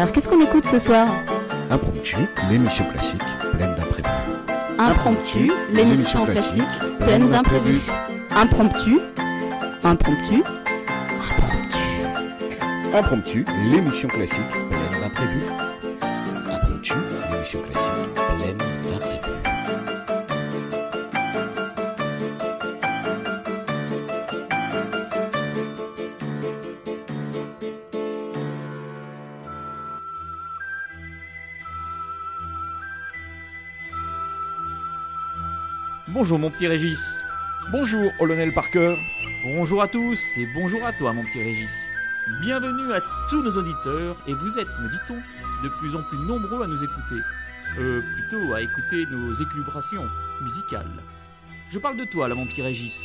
[0.00, 1.08] Alors qu'est-ce qu'on écoute ce soir
[1.70, 2.16] Impromptu,
[2.48, 3.20] l'émission classique
[3.52, 4.08] pleine d'imprévus.
[4.78, 6.62] Impromptu, l'émission classique
[7.00, 7.82] pleine d'imprévus.
[8.34, 8.98] Impromptu,
[9.84, 10.42] impromptu,
[11.20, 11.84] impromptu.
[12.94, 15.44] Impromptu, l'émission classique pleine d'imprévus.
[16.50, 16.94] Impromptu,
[17.30, 18.69] l'émission classique pleine
[36.20, 37.14] Bonjour mon petit Régis.
[37.72, 38.94] Bonjour, Colonel Parker.
[39.42, 41.70] Bonjour à tous et bonjour à toi mon petit Régis.
[42.42, 45.14] Bienvenue à tous nos auditeurs et vous êtes, me dit-on,
[45.64, 47.22] de plus en plus nombreux à nous écouter.
[47.78, 50.04] Euh, plutôt à écouter nos équilibrations
[50.42, 50.90] musicales.
[51.70, 53.02] Je parle de toi là mon petit Régis.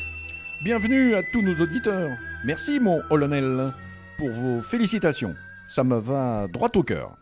[0.65, 2.17] Bienvenue à tous nos auditeurs.
[2.43, 3.71] Merci, mon Colonel,
[4.17, 5.35] pour vos félicitations.
[5.69, 7.15] Ça me va droit au cœur.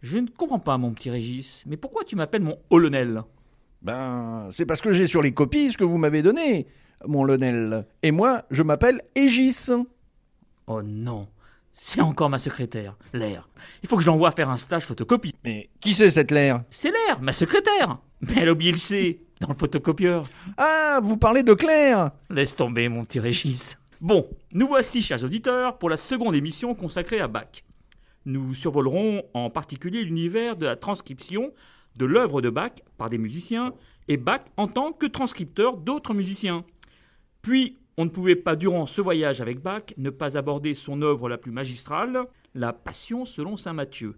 [0.00, 3.24] Je ne comprends pas mon petit Régis, mais pourquoi tu m'appelles mon Olonel
[3.82, 6.66] Ben, c'est parce que j'ai sur les copies ce que vous m'avez donné,
[7.06, 7.86] mon Lionel.
[8.02, 9.70] Et moi, je m'appelle Égis.
[10.66, 11.28] Oh non,
[11.74, 13.48] c'est encore ma secrétaire, l'air.
[13.82, 15.34] Il faut que je l'envoie faire un stage photocopie.
[15.44, 16.64] Mais qui c'est cette l'air?
[16.70, 17.98] C'est l'air, ma secrétaire.
[18.20, 20.28] Mais elle a oublié le C dans le photocopieur.
[20.56, 23.78] Ah, vous parlez de Claire Laisse tomber, mon petit Régis.
[24.00, 27.64] Bon, nous voici, chers auditeurs, pour la seconde émission consacrée à Bach.
[28.26, 31.52] Nous survolerons en particulier l'univers de la transcription
[31.96, 33.74] de l'œuvre de Bach par des musiciens
[34.08, 36.64] et Bach en tant que transcripteur d'autres musiciens.
[37.42, 41.28] Puis, on ne pouvait pas, durant ce voyage avec Bach, ne pas aborder son œuvre
[41.28, 44.16] la plus magistrale, la Passion selon saint Matthieu.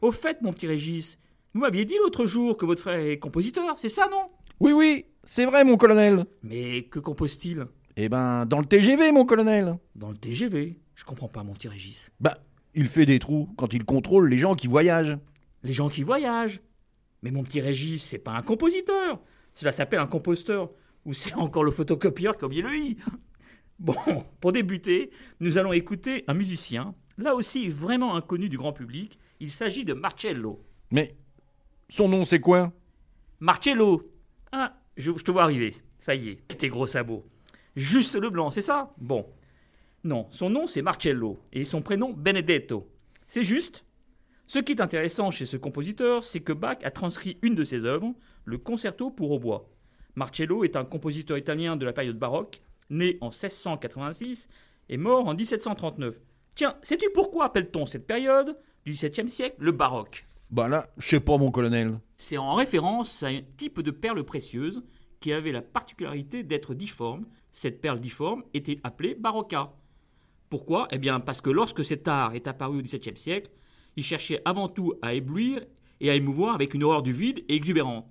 [0.00, 1.18] Au fait, mon petit Régis,
[1.54, 4.26] vous m'aviez dit l'autre jour que votre frère est compositeur, c'est ça, non?
[4.60, 6.26] Oui, oui, c'est vrai, mon colonel.
[6.42, 7.66] Mais que compose-t-il?
[7.96, 9.76] Eh ben, dans le TGV, mon colonel.
[9.94, 12.10] Dans le TGV Je comprends pas, mon petit Régis.
[12.20, 12.38] Bah,
[12.74, 15.16] il fait des trous quand il contrôle les gens qui voyagent.
[15.62, 16.60] Les gens qui voyagent
[17.26, 19.20] Mais mon petit Régis, c'est pas un compositeur
[19.52, 20.70] Cela s'appelle un composteur.
[21.04, 22.96] Ou c'est encore le photocopieur comme il le i
[23.80, 23.96] Bon,
[24.40, 25.10] pour débuter,
[25.40, 29.18] nous allons écouter un musicien, là aussi vraiment inconnu du grand public.
[29.40, 30.62] Il s'agit de Marcello.
[30.92, 31.16] Mais
[31.88, 32.72] son nom, c'est quoi?
[33.40, 34.08] Marcello
[34.52, 35.74] Ah, je, je te vois arriver.
[35.98, 37.26] Ça y est, tes gros sabots.
[37.74, 38.94] Juste le blanc, c'est ça?
[38.98, 39.26] Bon.
[40.04, 42.88] Non, son nom c'est Marcello et son prénom Benedetto.
[43.26, 43.84] C'est juste.
[44.48, 47.84] Ce qui est intéressant chez ce compositeur, c'est que Bach a transcrit une de ses
[47.84, 48.14] œuvres,
[48.44, 49.68] le Concerto pour hautbois.
[50.14, 54.48] Marcello est un compositeur italien de la période baroque, né en 1686
[54.88, 56.20] et mort en 1739.
[56.54, 60.26] Tiens, sais-tu pourquoi appelle-t-on cette période du XVIIe siècle le baroque?
[60.50, 61.98] Bah là, je sais pas, mon colonel.
[62.16, 64.84] C'est en référence à un type de perle précieuse
[65.18, 67.26] qui avait la particularité d'être difforme.
[67.50, 69.72] Cette perle difforme était appelée barocca.
[70.50, 70.86] Pourquoi?
[70.92, 73.50] Eh bien parce que lorsque cet art est apparu au XVIIe siècle,
[73.96, 75.64] il cherchait avant tout à éblouir
[76.00, 78.06] et à émouvoir avec une horreur du vide et exubérante,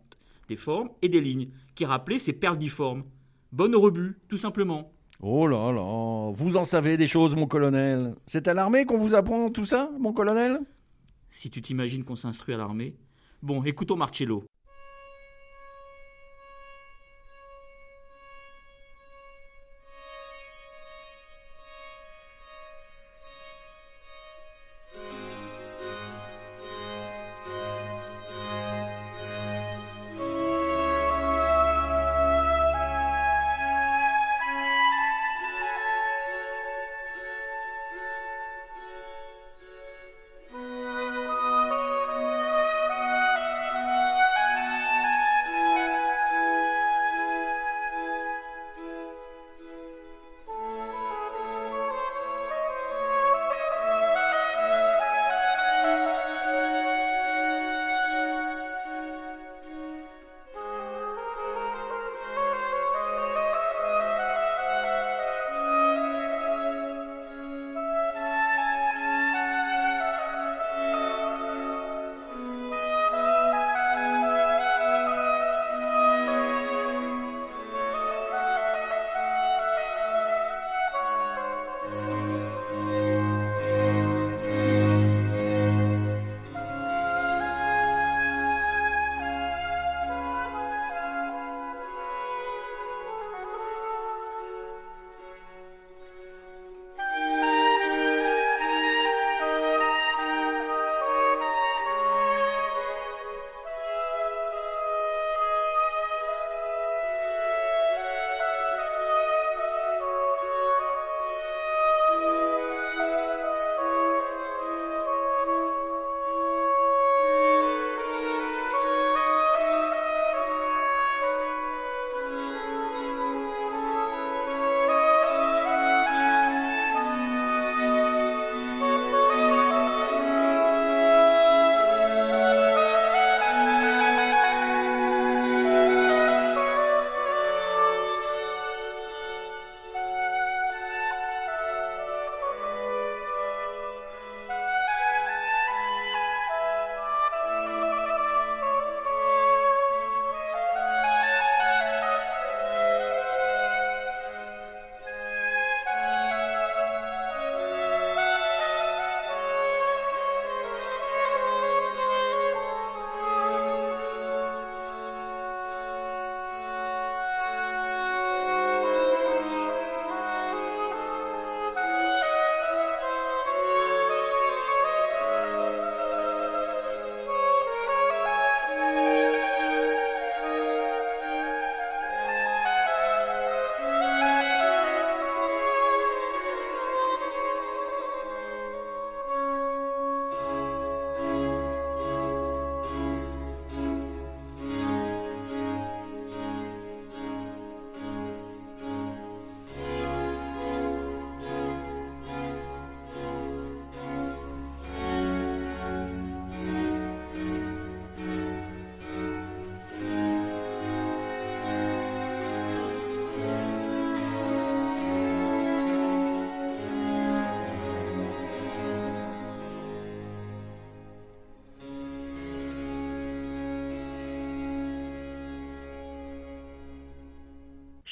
[0.48, 3.04] des formes et des lignes, qui rappelaient ces perles difformes.
[3.52, 4.92] Bonne au rebut, tout simplement.
[5.22, 8.16] Oh là là, vous en savez des choses, mon colonel.
[8.26, 10.60] C'est à l'armée qu'on vous apprend tout ça, mon colonel?
[11.30, 12.96] Si tu t'imagines qu'on s'instruit à l'armée.
[13.42, 14.44] Bon, écoutons Marcello.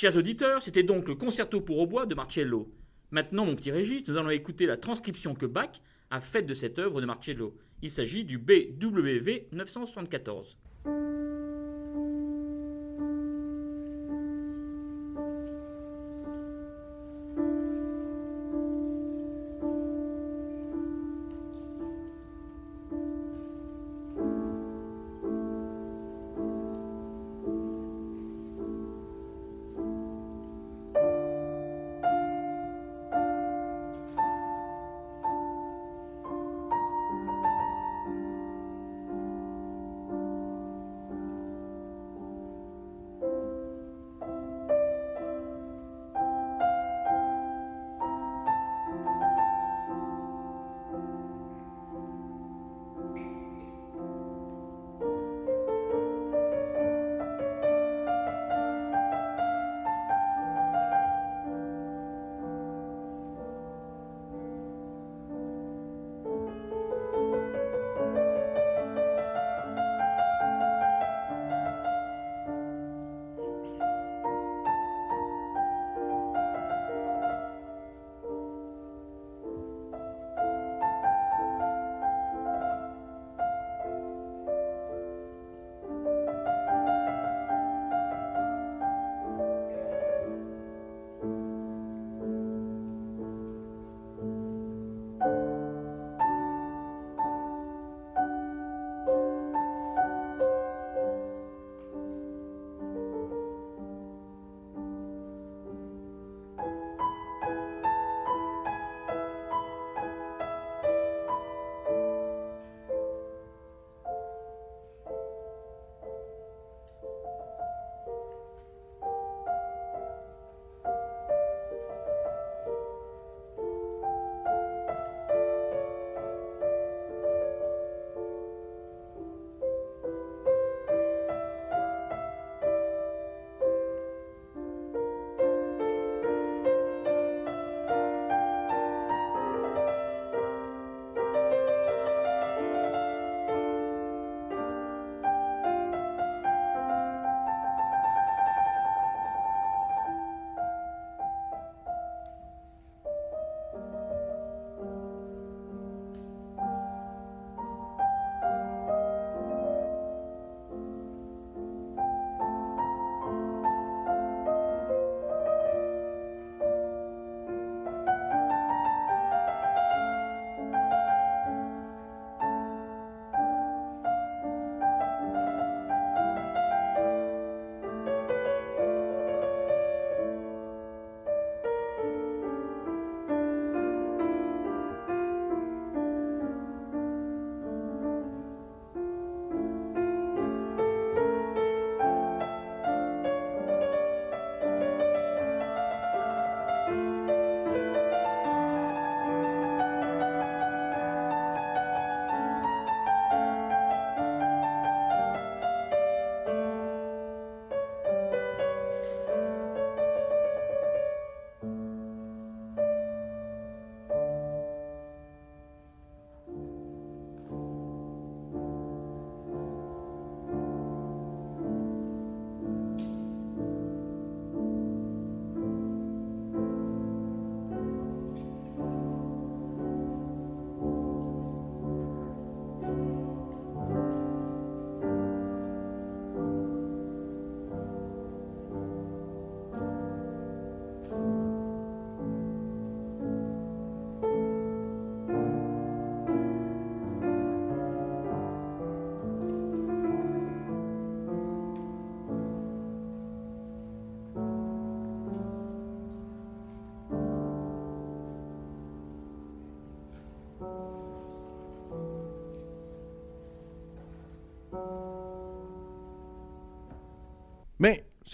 [0.04, 2.70] Chers auditeurs, c'était donc le concerto pour hautbois de Marcello.
[3.12, 6.78] Maintenant, mon petit Régis, nous allons écouter la transcription que Bach a faite de cette
[6.78, 7.56] œuvre de Marcello.
[7.82, 10.58] Il s'agit du BWV 974.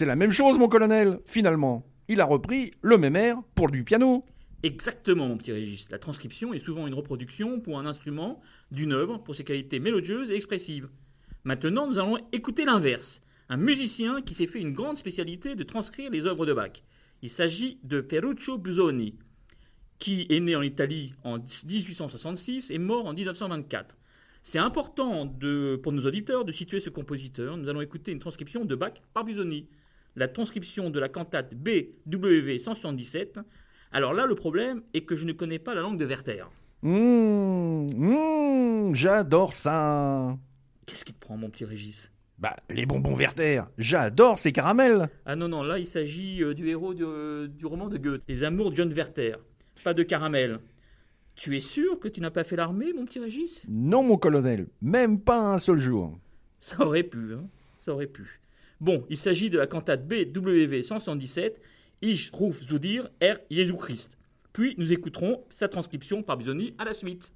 [0.00, 1.84] C'est la même chose, mon colonel, finalement.
[2.08, 4.24] Il a repris le même air pour du piano.
[4.62, 5.90] Exactement, mon petit Régis.
[5.90, 8.40] La transcription est souvent une reproduction pour un instrument
[8.70, 10.88] d'une œuvre pour ses qualités mélodieuses et expressives.
[11.44, 13.20] Maintenant, nous allons écouter l'inverse.
[13.50, 16.82] Un musicien qui s'est fait une grande spécialité de transcrire les œuvres de Bach.
[17.20, 19.18] Il s'agit de Ferruccio Busoni,
[19.98, 23.98] qui est né en Italie en 1866 et mort en 1924.
[24.44, 25.28] C'est important
[25.82, 27.58] pour nos auditeurs de situer ce compositeur.
[27.58, 29.68] Nous allons écouter une transcription de Bach par Busoni.
[30.16, 33.40] La transcription de la cantate BWV 177.
[33.92, 36.44] Alors là, le problème est que je ne connais pas la langue de Werther.
[36.82, 40.36] Hum, hum, j'adore ça.
[40.86, 42.10] Qu'est-ce qui te prend, mon petit Régis?
[42.38, 45.10] Bah, les bonbons Werther, j'adore ces caramels.
[45.26, 48.22] Ah non, non, là, il s'agit euh, du héros du, euh, du roman de Goethe,
[48.28, 49.36] Les Amours de John Werther.
[49.84, 50.58] Pas de caramel.
[51.36, 53.66] Tu es sûr que tu n'as pas fait l'armée, mon petit Régis?
[53.68, 56.18] Non, mon colonel, même pas un seul jour.
[56.60, 57.44] Ça aurait pu, hein
[57.78, 58.39] Ça aurait pu.
[58.80, 61.60] Bon, il s'agit de la cantate BWV 177,
[62.00, 64.16] Ich ruf zu dir, Herr Jésus Christ.
[64.54, 67.30] Puis nous écouterons sa transcription par Bisoni à la suite.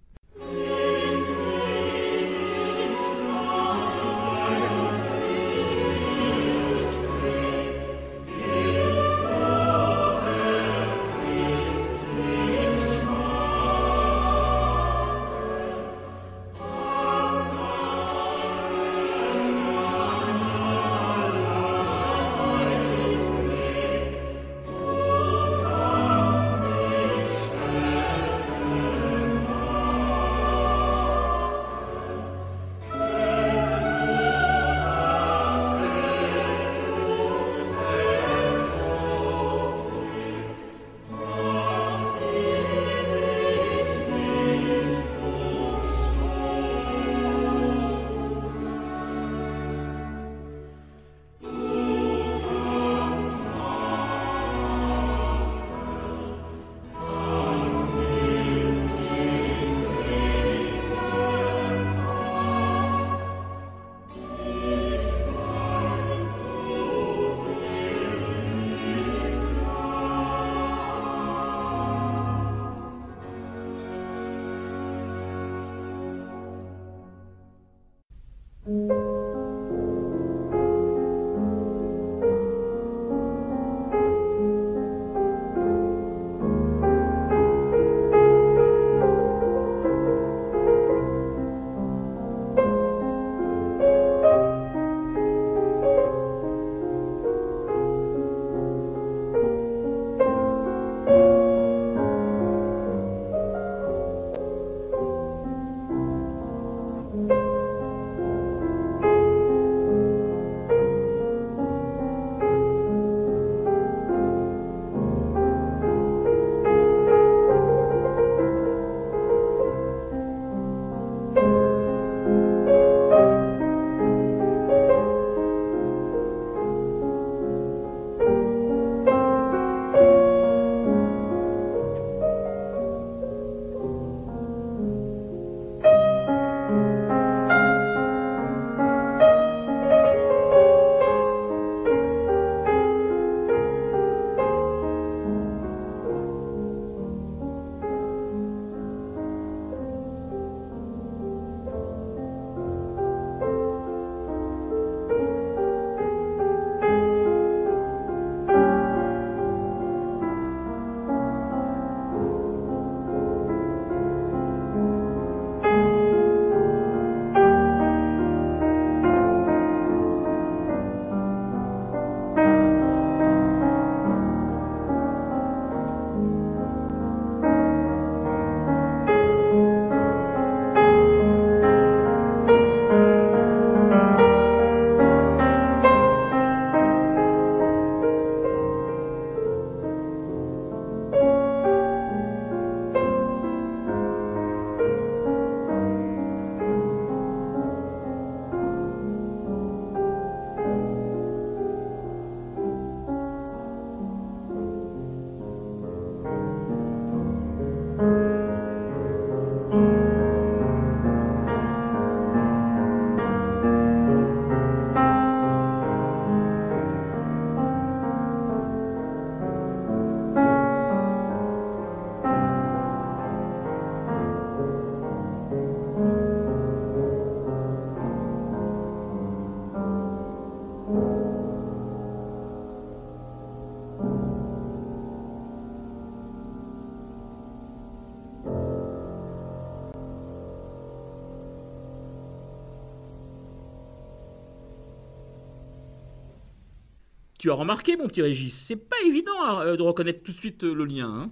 [247.45, 250.65] Tu as remarqué, mon petit Régis, c'est pas évident euh, de reconnaître tout de suite
[250.65, 251.11] euh, le lien.
[251.11, 251.31] Hein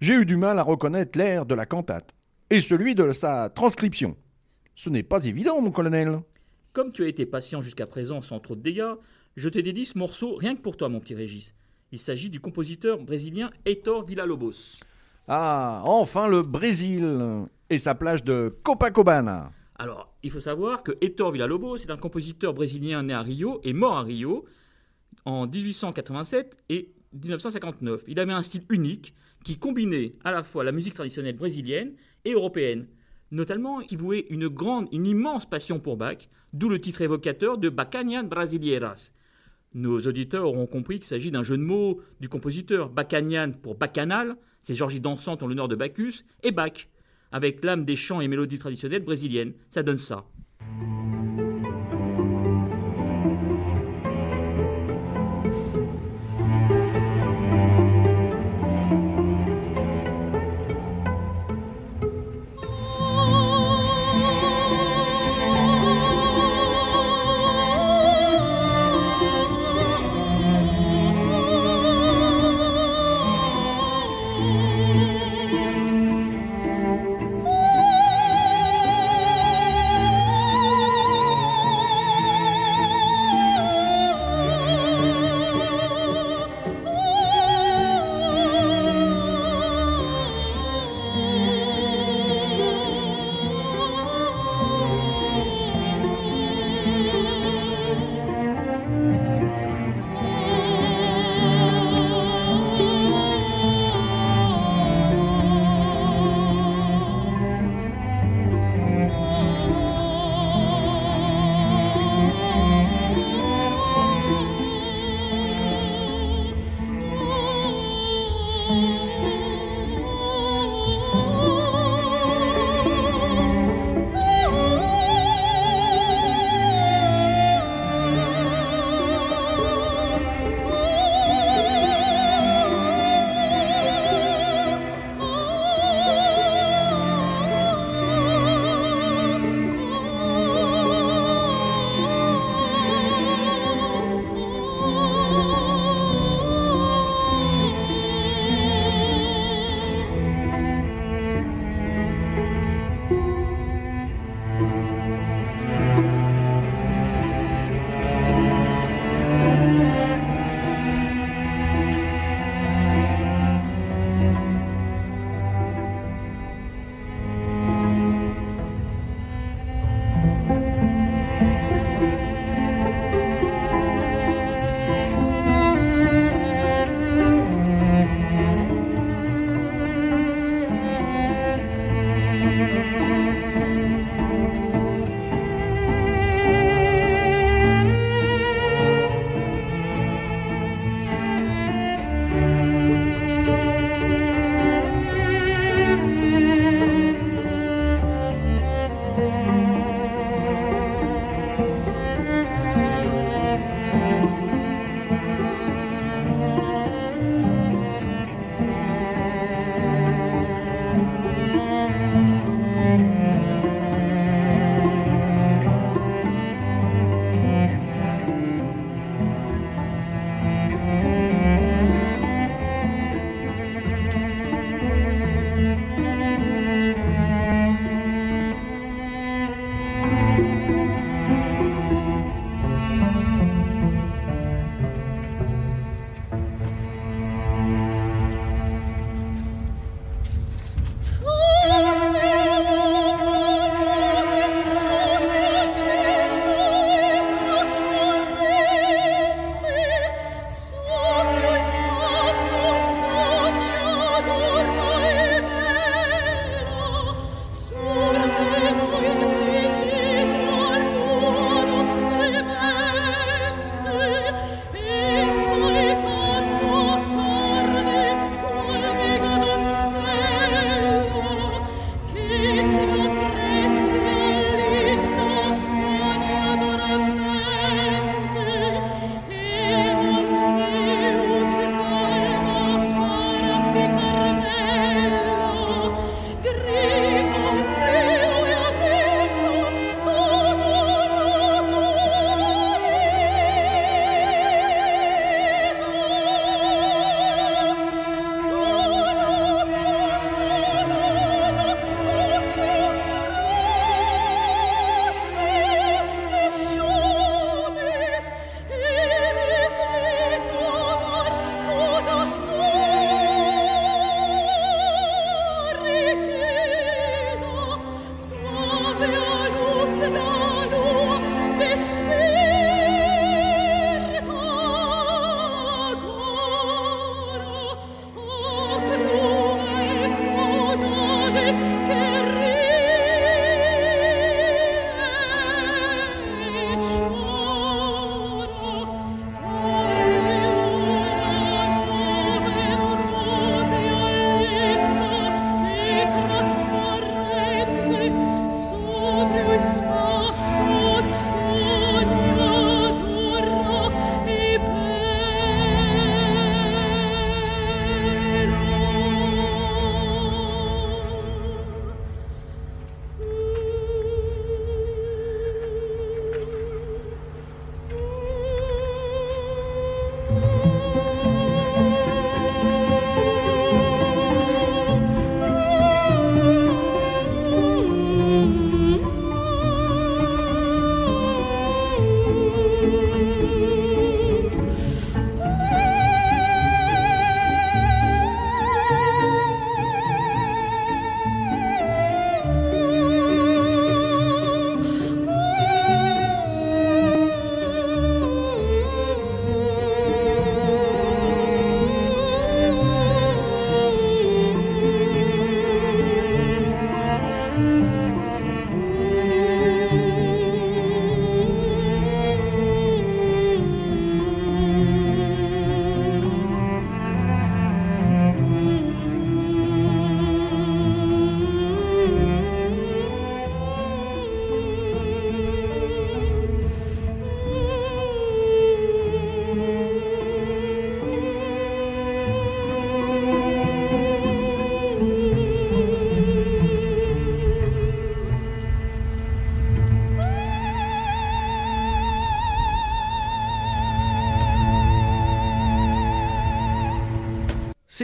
[0.00, 2.14] J'ai eu du mal à reconnaître l'air de la cantate
[2.48, 4.16] et celui de sa transcription.
[4.74, 6.20] Ce n'est pas évident, mon colonel.
[6.72, 8.94] Comme tu as été patient jusqu'à présent sans trop de dégâts,
[9.36, 11.54] Je te dédie ce morceau rien que pour toi, mon petit Régis.
[11.90, 14.78] Il s'agit du compositeur brésilien Heitor Villa-Lobos.
[15.28, 19.52] Ah, enfin le Brésil et sa plage de Copacabana.
[19.74, 23.74] Alors, il faut savoir que Heitor Villa-Lobos est un compositeur brésilien né à Rio et
[23.74, 24.46] mort à Rio
[25.24, 28.04] en 1887 et 1959.
[28.08, 31.92] Il avait un style unique qui combinait à la fois la musique traditionnelle brésilienne
[32.24, 32.86] et européenne,
[33.30, 37.68] notamment qui vouait une grande, une immense passion pour Bach, d'où le titre évocateur de
[37.68, 39.12] Bacanian Brasileiras.
[39.74, 44.36] Nos auditeurs auront compris qu'il s'agit d'un jeu de mots du compositeur Bacanian pour bacchanal,
[44.60, 46.88] c'est Georgie dansante en l'honneur de Bacchus, et Bach,
[47.32, 49.54] avec l'âme des chants et mélodies traditionnelles brésiliennes.
[49.70, 50.24] Ça donne ça.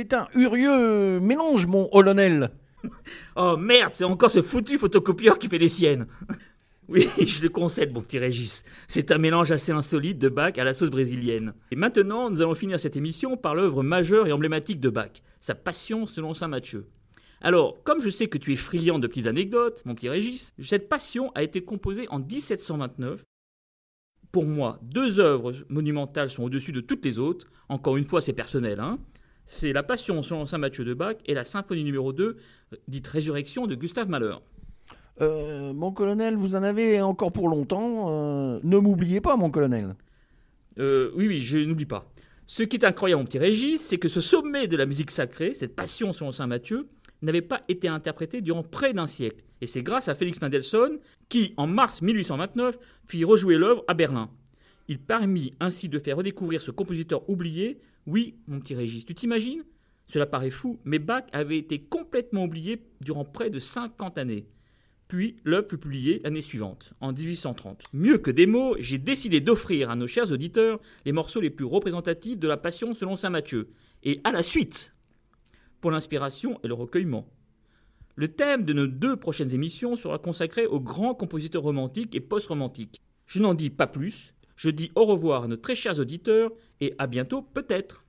[0.00, 2.52] C'est un urieux mélange, mon Olonel.
[3.36, 6.06] oh merde, c'est encore ce foutu photocopieur qui fait les siennes.
[6.88, 8.62] Oui, je le concède, mon petit Régis.
[8.86, 11.52] C'est un mélange assez insolite de Bach à la sauce brésilienne.
[11.72, 15.56] Et maintenant, nous allons finir cette émission par l'œuvre majeure et emblématique de Bach, sa
[15.56, 16.86] Passion selon saint Matthieu.
[17.40, 20.88] Alors, comme je sais que tu es friand de petites anecdotes, mon petit Régis, cette
[20.88, 23.24] Passion a été composée en 1729.
[24.30, 27.48] Pour moi, deux œuvres monumentales sont au-dessus de toutes les autres.
[27.68, 28.98] Encore une fois, c'est personnel, hein.
[29.50, 32.36] C'est la Passion selon saint Matthieu de Bach et la Symphonie numéro 2,
[32.86, 34.34] dite Résurrection de Gustave Mahler.
[35.22, 38.10] Euh, mon colonel, vous en avez encore pour longtemps.
[38.10, 39.96] Euh, ne m'oubliez pas, mon colonel.
[40.78, 42.12] Euh, oui, oui, je n'oublie pas.
[42.46, 45.54] Ce qui est incroyable, mon petit Régis, c'est que ce sommet de la musique sacrée,
[45.54, 46.86] cette passion selon saint Matthieu,
[47.22, 49.42] n'avait pas été interprété durant près d'un siècle.
[49.62, 50.98] Et c'est grâce à Félix Mendelssohn
[51.30, 54.28] qui, en mars 1829, fit rejouer l'œuvre à Berlin.
[54.88, 57.80] Il permit ainsi de faire redécouvrir ce compositeur oublié.
[58.08, 59.66] Oui, mon petit Régis, tu t'imagines?
[60.06, 64.46] Cela paraît fou, mais Bach avait été complètement oublié durant près de 50 années.
[65.08, 67.82] Puis l'œuvre fut publiée l'année suivante, en 1830.
[67.92, 71.66] Mieux que des mots, j'ai décidé d'offrir à nos chers auditeurs les morceaux les plus
[71.66, 73.68] représentatifs de la Passion selon saint Matthieu.
[74.02, 74.94] Et à la suite,
[75.82, 77.28] pour l'inspiration et le recueillement.
[78.16, 83.02] Le thème de nos deux prochaines émissions sera consacré aux grands compositeurs romantiques et post-romantiques.
[83.26, 86.92] Je n'en dis pas plus, je dis au revoir à nos très chers auditeurs et
[86.98, 88.04] à bientôt peut-être.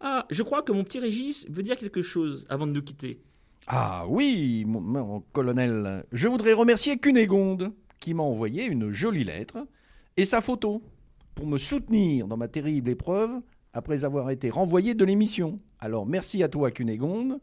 [0.00, 3.20] Ah, je crois que mon petit Régis veut dire quelque chose avant de nous quitter.
[3.66, 9.58] Ah oui, mon, colonel, je voudrais remercier Cunégonde, qui m'a envoyé une jolie lettre
[10.16, 10.82] et sa photo
[11.34, 13.30] pour me soutenir dans ma terrible épreuve
[13.74, 15.60] après avoir été renvoyé de l'émission.
[15.80, 17.38] Alors merci à toi Cunégonde,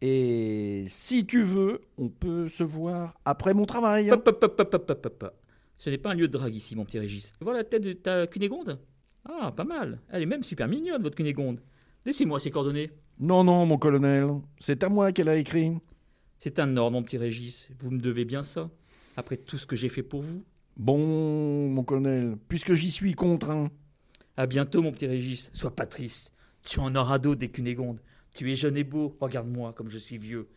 [0.00, 4.10] et si tu veux, on peut se voir après mon travail.
[5.78, 7.32] Ce n'est pas un lieu de drague ici, mon petit Régis.
[7.40, 8.80] Voilà la tête de ta Cunégonde?
[9.24, 10.00] Ah, pas mal.
[10.10, 11.60] Elle est même super mignonne, votre Cunégonde.
[12.04, 12.90] Laissez-moi ses coordonnées.
[13.20, 15.72] Non, non, mon colonel, c'est à moi qu'elle a écrit.
[16.38, 17.68] C'est un ordre, mon petit Régis.
[17.78, 18.70] Vous me devez bien ça,
[19.16, 20.44] après tout ce que j'ai fait pour vous.
[20.76, 23.70] Bon, mon colonel, puisque j'y suis contraint.
[24.36, 25.50] À bientôt, mon petit Régis.
[25.52, 26.30] Sois pas triste.
[26.64, 28.00] Tu en auras d'autres des Cunégondes.
[28.34, 29.16] Tu es jeune et beau.
[29.20, 30.48] Regarde-moi comme je suis vieux.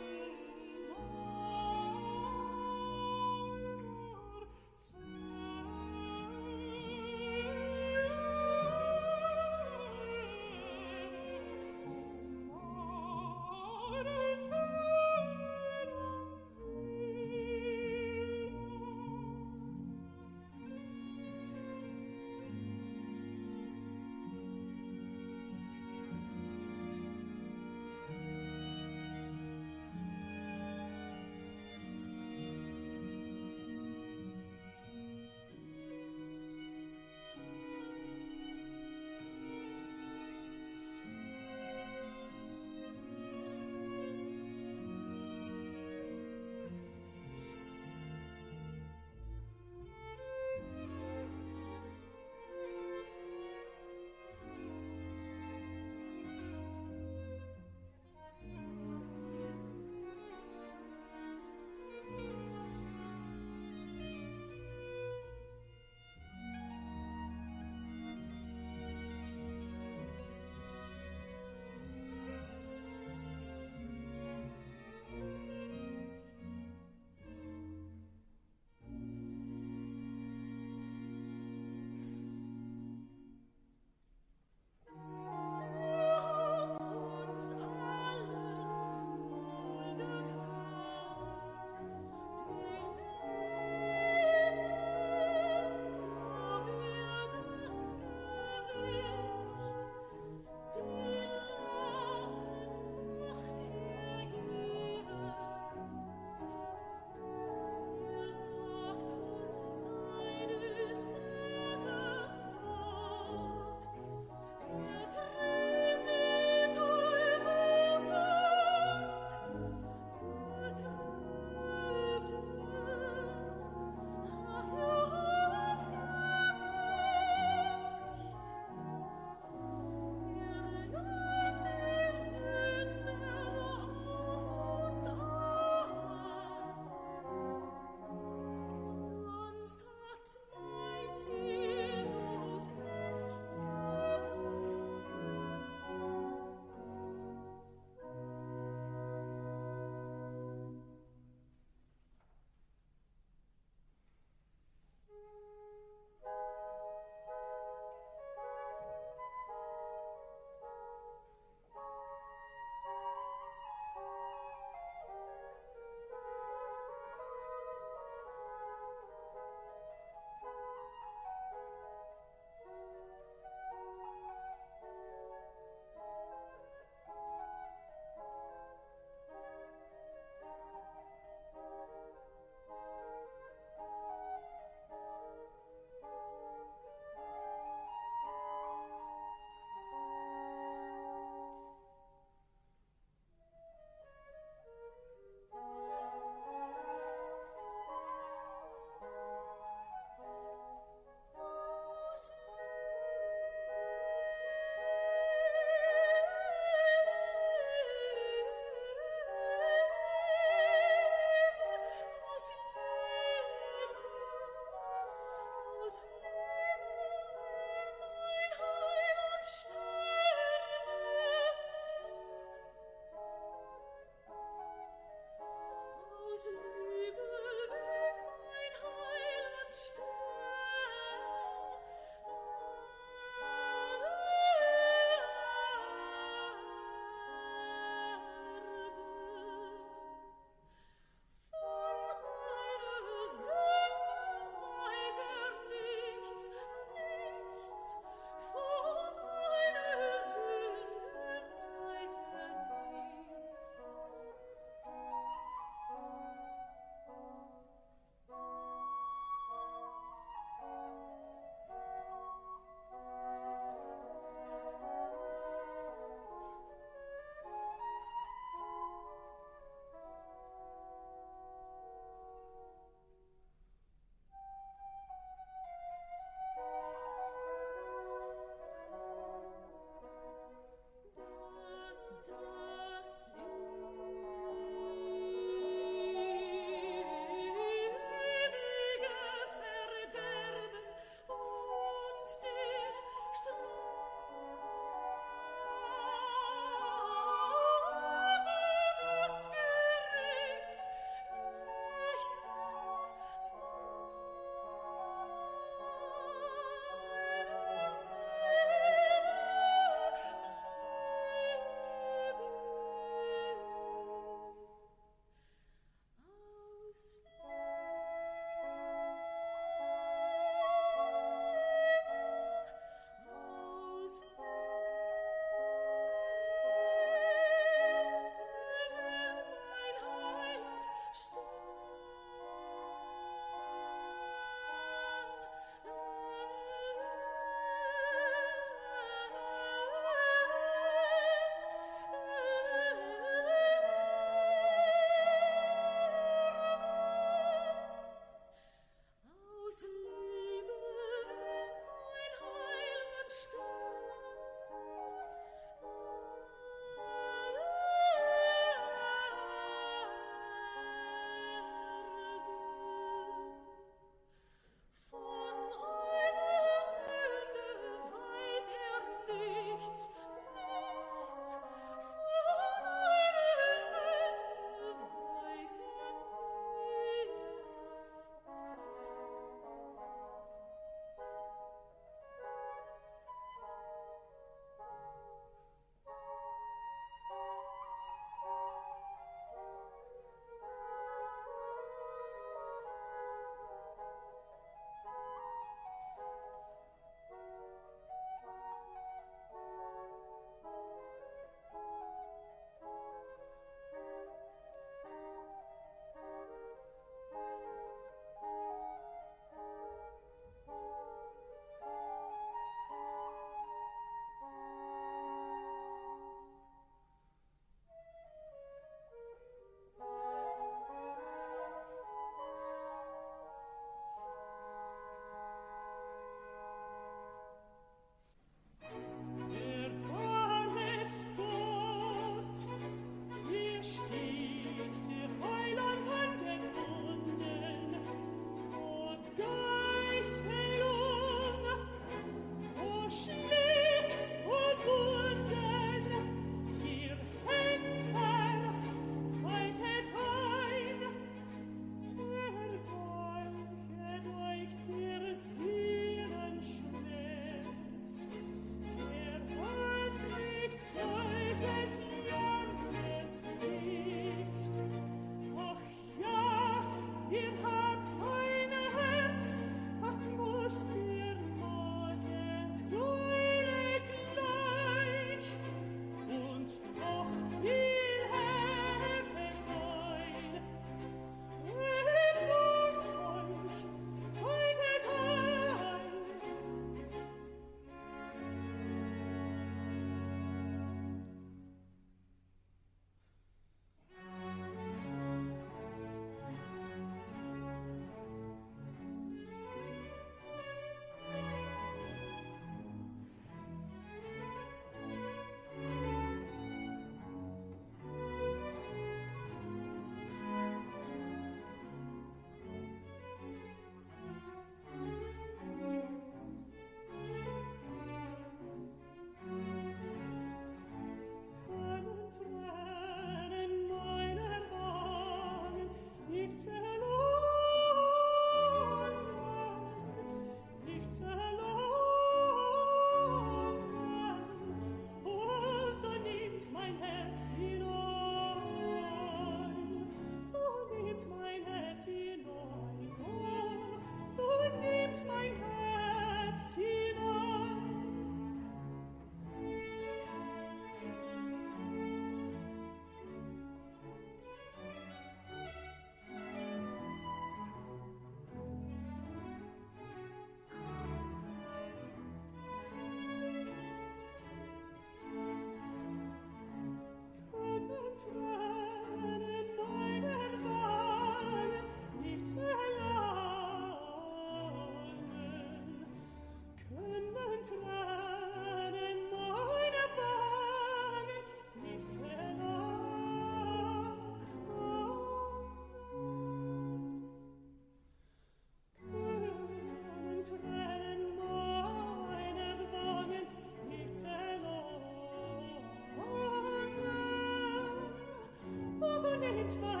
[599.71, 600.00] It's my